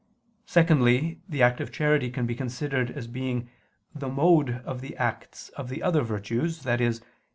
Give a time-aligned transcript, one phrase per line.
[0.47, 3.51] Secondly, the act of charity can be considered as being
[3.93, 6.91] the mode of the acts of the other virtues, i.e.